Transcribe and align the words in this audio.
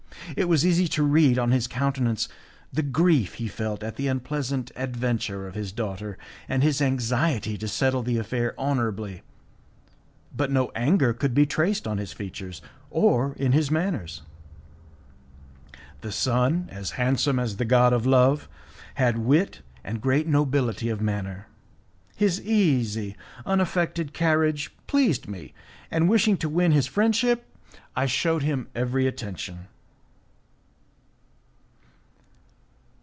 It 0.37 0.47
was 0.47 0.65
easy 0.65 0.87
to 0.89 1.03
read 1.03 1.37
on 1.37 1.51
his 1.51 1.67
countenance 1.67 2.29
the 2.71 2.81
grief 2.83 3.33
he 3.33 3.49
felt 3.49 3.83
at 3.83 3.97
the 3.97 4.07
unpleasant 4.07 4.71
adventure 4.77 5.45
of 5.45 5.55
his 5.55 5.73
daughter, 5.73 6.17
and 6.47 6.63
his 6.63 6.81
anxiety 6.81 7.57
to 7.57 7.67
settle 7.67 8.01
the 8.01 8.17
affair 8.17 8.57
honourably, 8.57 9.23
but 10.33 10.49
no 10.49 10.71
anger 10.73 11.11
could 11.13 11.33
be 11.33 11.45
traced 11.45 11.85
on 11.85 11.97
his 11.97 12.13
features 12.13 12.61
or 12.89 13.33
in 13.33 13.51
his 13.51 13.69
manners. 13.69 14.21
The 15.99 16.13
son, 16.13 16.69
as 16.71 16.91
handsome 16.91 17.37
as 17.37 17.57
the 17.57 17.65
god 17.65 17.91
of 17.91 18.05
love, 18.05 18.47
had 18.93 19.17
wit 19.17 19.59
and 19.83 19.99
great 19.99 20.27
nobility 20.27 20.87
of 20.87 21.01
manner. 21.01 21.47
His 22.15 22.39
easy, 22.41 23.17
unaffected 23.45 24.13
carriage 24.13 24.73
pleased 24.87 25.27
me, 25.27 25.53
and 25.89 26.07
wishing 26.07 26.37
to 26.37 26.47
win 26.47 26.71
his 26.71 26.87
friendship 26.87 27.53
I 27.97 28.05
shewed 28.05 28.43
him 28.43 28.69
every 28.73 29.07
attention. 29.07 29.67